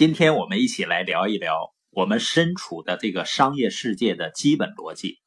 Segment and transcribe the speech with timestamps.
[0.00, 5.18] 今天我们一起来聊一聊我们身处的这个商业世界的基本逻辑。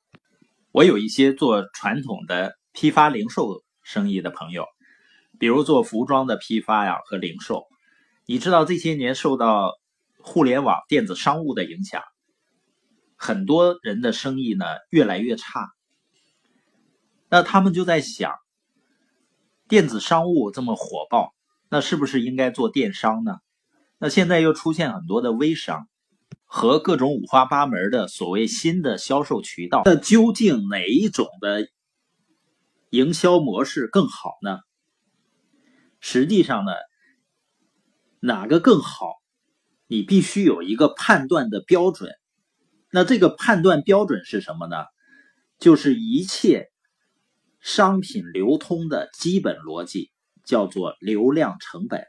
[0.71, 4.65] 我有一些做传统的批发零售生意的朋友，
[5.37, 7.67] 比如做服装的批发呀和零售。
[8.25, 9.73] 你知道这些年受到
[10.17, 12.01] 互联网电子商务的影响，
[13.15, 15.69] 很多人的生意呢越来越差。
[17.29, 18.33] 那他们就在想，
[19.67, 21.31] 电子商务这么火爆，
[21.69, 23.35] 那是不是应该做电商呢？
[24.03, 25.87] 那现在又出现很多的微商
[26.43, 31.69] 和各种五花八门的所谓新的销售渠道，那究竟哪一种的
[32.89, 34.59] 营销模式更好呢？
[36.01, 36.73] 实际上呢，
[38.19, 39.21] 哪个更好，
[39.87, 42.11] 你必须有一个判断的标准。
[42.91, 44.83] 那这个判断标准是什么呢？
[45.59, 46.67] 就是一切
[47.61, 50.11] 商品流通的基本逻辑，
[50.43, 52.05] 叫做流量成本。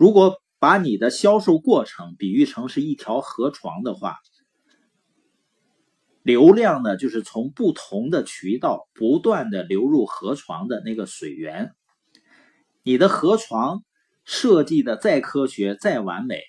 [0.00, 4.16] 如果把你的销售过程比喻成是一条河床的话，
[6.22, 11.72] 流量呢，就是从不同的渠道不断的流入河床的那个水源。
[12.82, 13.82] 你的河床
[14.24, 16.40] 设计的再科学、再完美，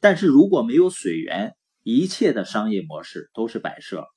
[0.00, 4.08] 但是如果没有水源，一切的商业模式都是摆设。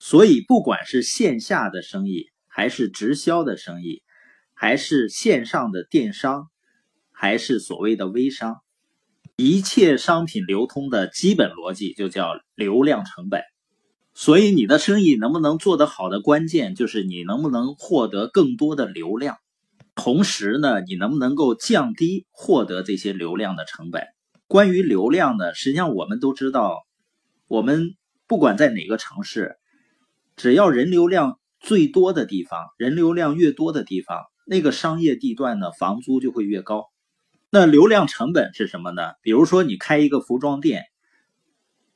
[0.00, 4.02] 所以，不管是线下的生意，还是直销的生意，
[4.52, 6.48] 还是线上的电商。
[7.22, 8.62] 还是所谓的微商，
[9.36, 13.42] 一切商品流通的基本逻辑就叫流量成本。
[14.14, 19.36] 所以你的生意能不能做得好的关键就是你能不能获得更多的流量，
[19.94, 24.02] 同时呢，你能不能够降低获得这些流量的成本？
[24.46, 26.86] 关于流量呢，实际上我们都知道，
[27.48, 27.96] 我们
[28.26, 29.58] 不管在哪个城市，
[30.36, 36.86] 只要人流量最多的地方，人流量越多的地方，那个商业地段呢，房租就会越高。
[37.52, 39.14] 那流量成本是什么呢？
[39.22, 40.84] 比如说你开一个服装店，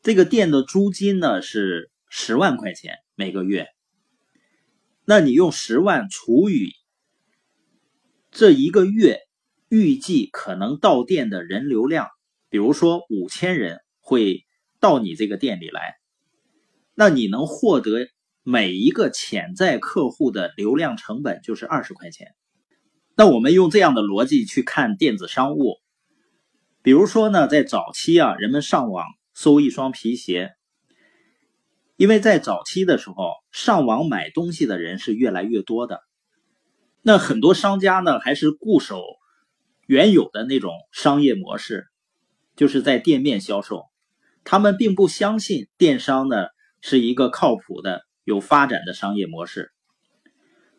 [0.02, 3.68] 这个店的租金呢是十万块钱每个月，
[5.04, 6.72] 那你用十万除以
[8.32, 9.20] 这一个月
[9.68, 12.08] 预计可能到店的人流量，
[12.48, 14.44] 比如说五千人会
[14.80, 15.94] 到你这个店里来，
[16.94, 18.08] 那你能获得
[18.42, 22.34] 每一个潜在客户的流量成本就是二十块钱。
[23.16, 25.76] 那我们用这样的逻辑去看电子商务，
[26.82, 30.50] 比如说呢，在早期啊，人们上网搜一双皮鞋，
[31.94, 36.00] 因为在早期的时候，上网买东西的人是越来越多的。
[37.02, 39.00] 那很多商家呢，还是固守
[39.86, 41.86] 原有的那种商业模式，
[42.56, 43.84] 就是在店面销售，
[44.42, 46.48] 他们并不相信电商呢
[46.80, 49.70] 是一个靠谱的、有发展的商业模式，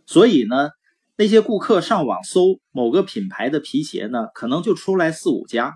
[0.05, 0.71] 所以呢。
[1.17, 5.75] 那些顾客上网搜某个品牌的皮鞋呢，可能就出来四五家，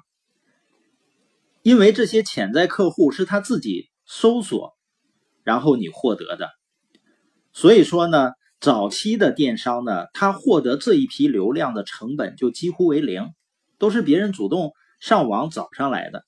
[1.61, 4.73] 因为这些潜在客户是他自己搜索，
[5.43, 6.49] 然后你获得的。
[7.53, 13.29] 所以说呢，早期的电商呢，他获得这一批流量的成本就几乎为零，
[13.77, 16.25] 都是别人主动上网找上来的。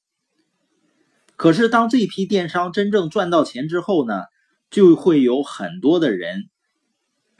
[1.36, 4.24] 可是当这批电商真正赚到钱之后呢，
[4.70, 6.51] 就会有很多的人。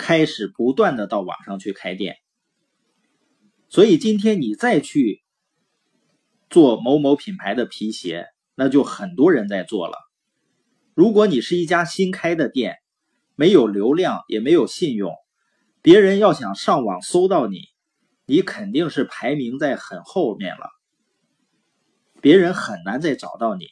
[0.02, 2.16] 开始不断的到网上去开店，
[3.70, 5.22] 所以今天你再去
[6.50, 8.26] 做某某品牌的皮鞋，
[8.56, 9.96] 那就很多人在做了。
[10.96, 12.78] 如果你是一家新开的店，
[13.36, 15.14] 没有流量也没有信用，
[15.84, 17.60] 别人要想上网搜到你，
[18.26, 20.66] 你肯定是排名在很后面了，
[22.22, 23.68] 别人很难再找到你。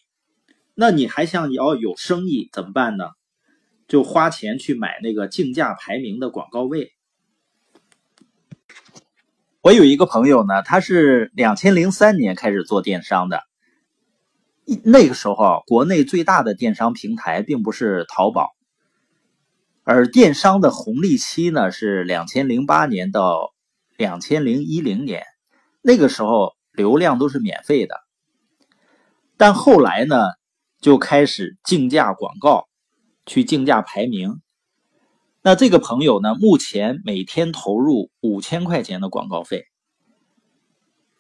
[0.76, 3.10] 那你还想要有生意怎么办呢？
[3.90, 6.94] 就花钱去买那个竞价排名的广告位。
[9.62, 13.44] 我有一个朋友呢，他是两千零三年开始做电商的。
[14.84, 18.52] 那个时候，国内最大的电商平台并不是淘宝，
[19.84, 23.54] 而电商的红利期呢是两千零八年到
[23.98, 25.26] 两千零一零年。
[25.82, 27.96] 那个时候流量都是免费的，
[29.36, 30.28] 但后来呢
[30.80, 32.69] 就开始竞价广告。
[33.30, 34.42] 去竞价排名，
[35.44, 36.34] 那这个朋友呢？
[36.34, 39.66] 目前每天投入五千块钱的广告费，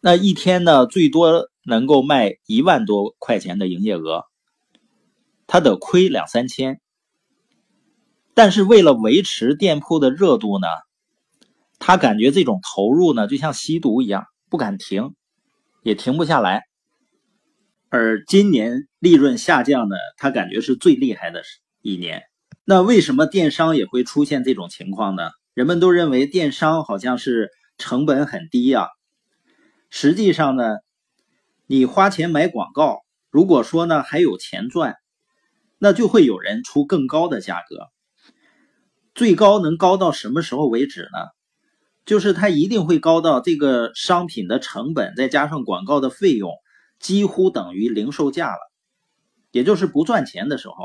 [0.01, 4.23] 那一天呢，最多能够卖一万多块钱的营业额，
[5.45, 6.81] 他得亏两三千。
[8.33, 10.67] 但是为了维持店铺的热度呢，
[11.77, 15.13] 他感觉这种投入呢，就像吸毒一样，不敢停，
[15.83, 16.63] 也停不下来。
[17.89, 21.59] 而今年利润下降呢，他感觉是最厉害的是。
[21.81, 22.23] 一年，
[22.65, 25.29] 那为什么电商也会出现这种情况呢？
[25.53, 28.89] 人们都认为电商好像是成本很低呀，
[29.89, 30.77] 实际上呢，
[31.67, 32.99] 你花钱买广告，
[33.29, 34.95] 如果说呢还有钱赚，
[35.77, 37.87] 那就会有人出更高的价格。
[39.15, 41.27] 最高能高到什么时候为止呢？
[42.05, 46.51] 就是它一定会高到这个商品的成本再加上广告的费用
[46.99, 48.59] 几乎等于零售价了，
[49.51, 50.75] 也就是不赚钱的时候。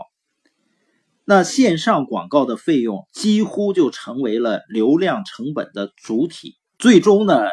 [1.24, 6.56] 那线上广告的费用几乎就成为了流量成本的主体。
[6.78, 7.48] 最终呢，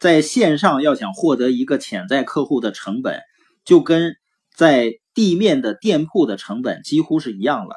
[0.00, 3.20] 在线上要想获得一个潜在客户的成本，
[3.64, 4.16] 就跟
[4.56, 7.76] 在地面的店铺的成本几乎是一样了。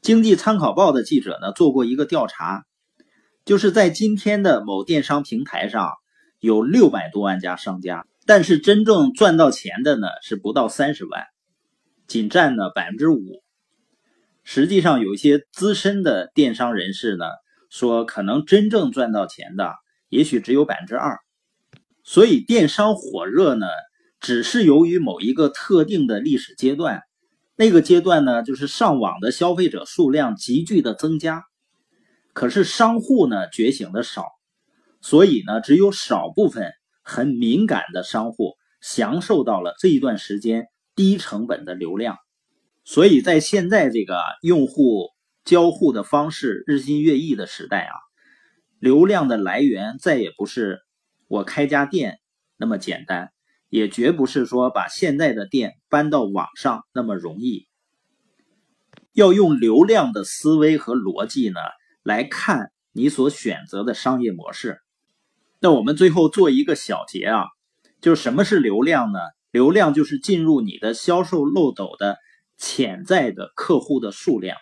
[0.00, 2.64] 经济参考报的记者呢做过一个调查。
[3.44, 5.90] 就是在今天的某电商平台上，
[6.38, 11.24] 有六百多万家商家，但是真正赚到钱的呢是不到三十万，
[12.06, 13.41] 仅占了百分之五。
[14.44, 17.26] 实际上，有一些资深的电商人士呢
[17.70, 19.74] 说，可能真正赚到钱的
[20.08, 21.18] 也许只有百分之二。
[22.02, 23.66] 所以，电商火热呢，
[24.20, 27.02] 只是由于某一个特定的历史阶段，
[27.54, 31.44] 那个阶段呢，就是上网的消费者数量急剧的增加。
[32.32, 34.26] 可是商户呢觉醒的少，
[35.00, 36.72] 所以呢只有少部分
[37.02, 40.66] 很敏感的商户享受到了这一段时间
[40.96, 42.16] 低成本的流量。
[42.84, 45.10] 所以在现在这个用户
[45.44, 47.94] 交互的方式日新月异的时代啊，
[48.78, 50.80] 流量的来源再也不是
[51.28, 52.18] 我开家店
[52.56, 53.32] 那么简单，
[53.68, 57.68] 也绝不是说把现在的店搬到网上那么容易。
[59.12, 61.60] 要用流量的思维和逻辑呢。
[62.04, 64.80] 来看你所选择的商业模式。
[65.60, 67.44] 那我们最后做一个小结啊，
[68.00, 69.20] 就是什么是流量呢？
[69.52, 72.18] 流量就是进入你的销售漏斗的
[72.62, 74.56] 潜在的客户的数量。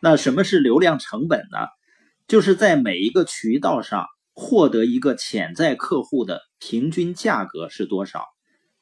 [0.00, 1.68] 那什么是流量成本呢？
[2.26, 8.24] 就是在每一个渠道上获得一个潜在客户的平均价格是多少。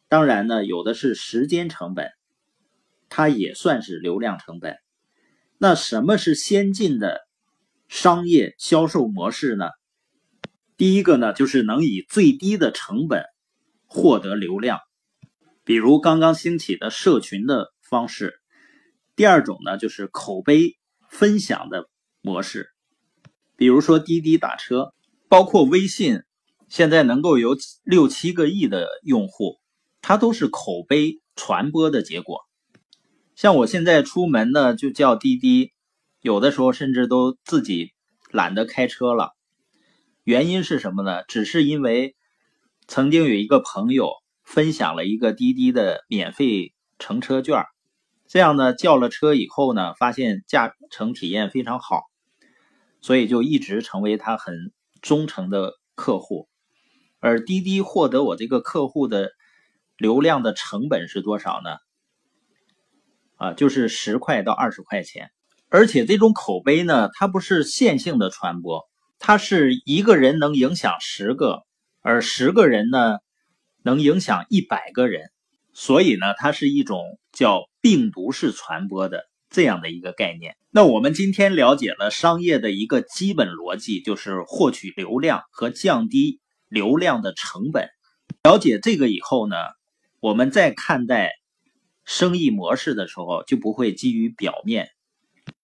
[0.09, 2.11] 当然呢，有的是时间成本，
[3.11, 4.79] 它也算是流量成本。
[5.59, 7.21] 那什么是先进的？
[7.89, 9.69] 商业销售模式呢？
[10.79, 13.25] 第一个呢，就是能以最低的成本
[13.87, 14.79] 获得流量，
[15.65, 18.41] 比如刚刚兴起的社群的方式。
[19.17, 20.77] 第二种呢，就是口碑
[21.09, 21.89] 分享的
[22.21, 22.69] 模式，
[23.57, 24.93] 比如说滴滴打车，
[25.29, 26.23] 包括微信，
[26.69, 29.59] 现在能够有六七个亿的用户，
[30.01, 32.41] 它都是口碑传播的结果。
[33.35, 35.73] 像我现在出门呢，就叫滴滴。
[36.21, 37.93] 有的时候甚至都自己
[38.33, 39.37] 懒得开车了，
[40.25, 41.23] 原因是什么呢？
[41.29, 42.17] 只是因为
[42.89, 44.11] 曾经有一个朋友
[44.43, 47.65] 分享了一个滴滴的免费乘车券，
[48.29, 52.03] 这样呢叫了车以后呢，发现驾乘体验非常好，
[53.01, 54.71] 所以就一直成为他很
[55.01, 56.47] 忠诚的客户。
[57.21, 59.31] 而滴滴获得我这个客户的
[59.97, 61.79] 流量的成本是多少呢？
[63.37, 65.31] 啊，就是十块到二十块钱。
[65.71, 68.89] 而且这种口碑呢，它不是线性的传播，
[69.19, 71.63] 它是一个人能影响十个，
[72.01, 73.19] 而十个人呢，
[73.83, 75.31] 能影响一百个人，
[75.73, 80.57] 所以呢，它是一种叫病毒式传播的这样的一个概念。
[80.71, 87.89] 那我们今天了解了商业的一个基本逻辑，就是获取流量和降低流量的成本。
[88.43, 89.57] 了解这个以后呢，
[90.21, 91.33] 我们在看待
[92.05, 94.91] 生意模式的时候，就不会基于表面。